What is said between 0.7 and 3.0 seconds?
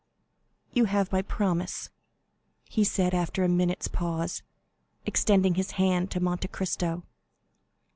"You have my promise," he